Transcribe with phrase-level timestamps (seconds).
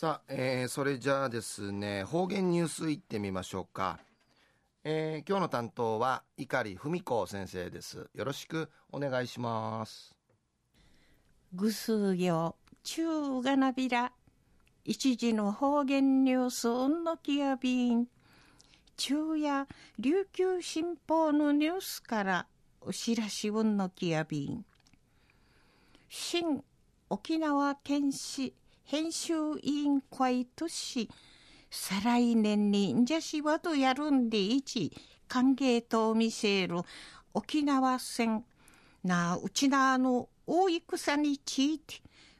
[0.00, 3.98] さあ、えー、それじゃあですね、方言ニュースいってみましょうか。
[4.84, 8.08] えー、今日の担当は碇文子先生です。
[8.14, 10.14] よろしくお願いします。
[11.52, 14.12] ぐすよ、中がなびら。
[14.84, 18.06] 一時の方言ニュースうんのきやびん。
[18.96, 19.66] 中や
[19.98, 22.46] 琉球新報のニュースから
[22.82, 24.64] お知らしうんのきやびん。
[26.08, 26.62] 新
[27.10, 28.54] 沖縄県市
[28.90, 31.10] 編集委員会とし、
[31.70, 34.90] 再来年にんじゃしわとやるんでいち、
[35.28, 36.80] 歓迎と見せる
[37.34, 38.46] 沖縄戦、
[39.04, 41.96] なうちなの大戦について、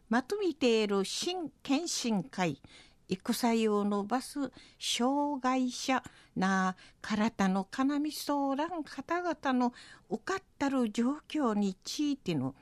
[0.09, 2.63] まとめている新検診会、
[3.11, 6.03] 戦用のバス、障害者。
[6.35, 9.75] なあ体の要みそらん方々の
[10.09, 12.55] 受かったる状況についての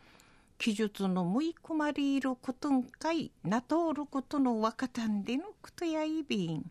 [0.58, 6.70] 記述のむい込まれることんかいなとおることのわかたんでのことやいびん。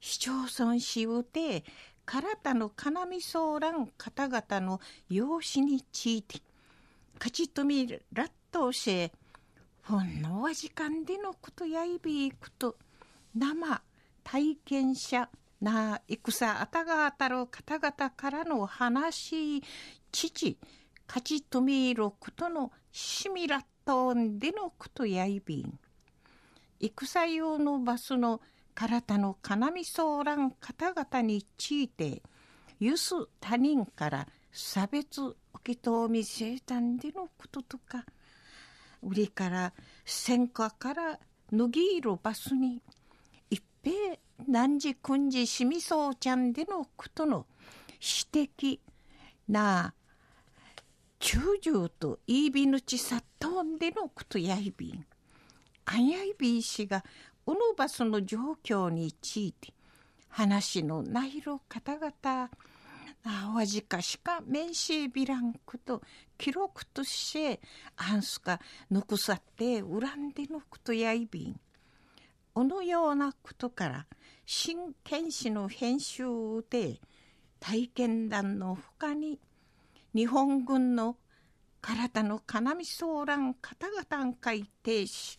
[0.00, 1.64] 市町村しうて、
[2.04, 6.40] 体の要みそうらん方々の養子について、
[7.14, 9.12] 勝ちとみらっと教え、
[9.82, 12.76] ほんのわ時間でのことやいびいくと、
[13.34, 13.82] 生、
[14.22, 15.28] 体験者、
[15.60, 19.62] な戦あたがあたる方々からの話、
[20.12, 20.58] 父、
[21.06, 25.78] 勝ちとみることのしみらったんでのことやいびん。
[26.80, 28.40] 戦用のバスの
[28.74, 32.22] 体の要みそうらん方々について、
[32.80, 38.04] ゆす他人から差別受けとみせたんでのこととか、
[39.02, 39.72] 売りから
[40.04, 41.20] 戦火から
[41.52, 42.82] 脱ぎ入るバスに、
[43.50, 44.16] 一平
[44.48, 47.46] 何時くんじしみそうちゃんでのことの
[48.32, 48.80] 指摘
[49.48, 49.94] なあ
[51.24, 55.06] 中将と言いびぬちさとんでのことやいびん。
[55.86, 57.02] あやいびいしが、
[57.46, 59.72] うぬばすの状況について、
[60.28, 62.50] 話のないろ方々、
[63.24, 66.02] あわじかしか面しびらんこと、
[66.36, 67.60] 記録として、
[67.96, 68.60] あんすか、
[68.90, 71.58] ぬくさって恨んでのことやいびん。
[72.54, 74.06] おのようなことから、
[74.44, 76.26] 新剣士の編集
[76.68, 77.00] で、
[77.60, 79.40] 体験談の他に、
[80.14, 81.16] 日本軍の
[81.80, 85.36] 体の要みそうらん方々んいてし、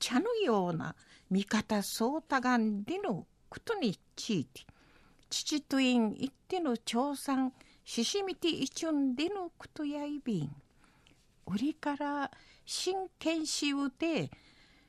[0.00, 0.96] 茶のような
[1.30, 4.62] 味方そうたがんでのことについて、
[5.30, 7.52] 父と院行っての調査、
[7.84, 10.50] ししみていちゅんでのことやいびん。
[11.46, 12.30] 売りから
[12.66, 14.30] 真剣しうて、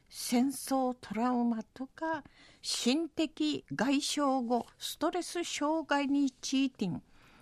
[0.09, 2.23] 戦争トラウマとか、
[2.61, 7.01] 心的外傷後ストレス障害についてん、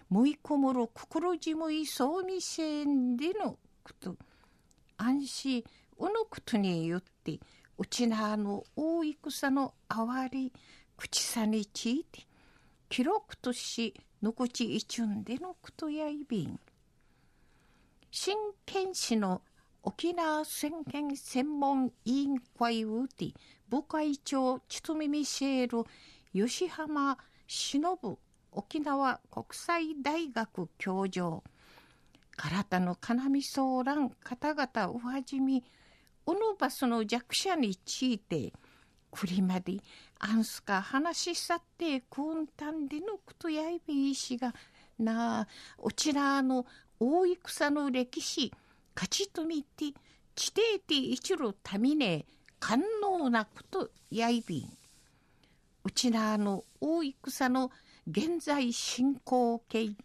[0.10, 4.16] むいこむる心じむいそうみせんでのこと。
[4.98, 5.64] 安心、
[5.98, 7.40] うのことによって、
[7.78, 10.52] うちなあの大戦のあわり、
[10.98, 12.26] 口さについて、
[12.90, 16.60] 記録とし、のこちいちゅんでのことやいびん。
[18.12, 19.44] 新県市の
[19.84, 23.32] 沖縄宣言専門委員会うて、
[23.70, 25.84] 部会長、ちとみみせる
[26.34, 27.96] 吉浜忍
[28.52, 31.44] 沖縄国際大学教授、
[32.36, 35.64] 体の要みそうらん方々おはじみ、
[36.26, 38.54] おのバスの弱者について、
[39.12, 39.78] くりまで
[40.20, 44.54] あんすか話し去ってくんたんでのことやいべいしが、
[44.98, 46.66] なあ、おちらの
[47.00, 48.52] 大戦の歴史、
[48.96, 49.94] 勝ちとみて、
[50.36, 52.26] 地底て一路たみね、
[52.60, 54.78] 官能なことやいびん。
[55.84, 57.72] うちらの大戦の
[58.10, 59.96] 現在進行形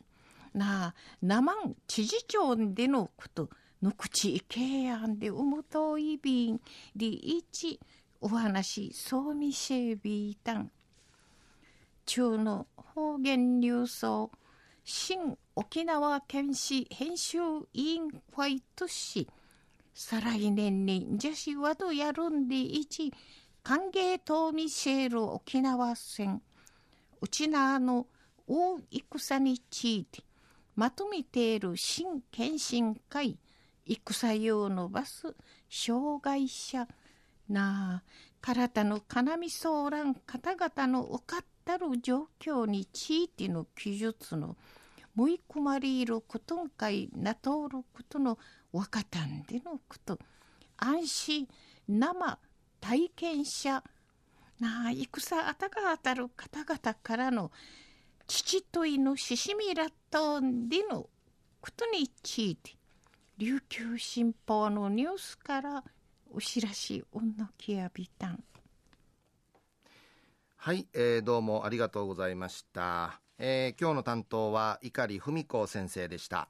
[0.53, 1.55] な、生
[1.87, 3.49] 知事長でのこと、
[3.81, 6.61] ぬくちいけやんでうむといびん、
[6.95, 7.81] りいち、
[8.21, 10.71] お話、そうみせびたん。
[12.05, 14.31] 中の方言流送、
[14.85, 17.39] 新沖縄県市編集
[17.73, 19.27] 委員会とし、
[19.95, 23.15] 再来年に女子はどやるんでいち、
[23.63, 26.43] 歓迎と見せる沖縄戦、
[27.25, 28.07] うちなの
[28.47, 28.81] 大
[29.19, 30.23] 戦について、
[30.77, 33.39] まとめている新検診会、
[33.87, 35.35] 戦用のバス、
[35.71, 36.87] 障害者、
[37.49, 38.11] なあ、
[38.43, 44.59] 体の要みそうらん方々の受かったる状況についての記述の、
[45.15, 48.39] むい込まれることんかいなとおることの
[48.71, 50.19] わかたんでのこと、
[50.77, 51.49] 安心、
[51.89, 52.39] 生、
[52.83, 53.83] 体験者、
[54.61, 57.51] なあ、戦あたが当たる方々からの
[58.27, 61.09] 父といのししみらったんでの
[61.61, 62.77] ことについて、
[63.39, 65.85] 琉球新報のニュースから
[66.33, 68.45] うしらしうんのきやびたん。
[70.57, 76.49] はい、えー、どうもありがとうございました、えー、今日の担当は碇文子先生でした。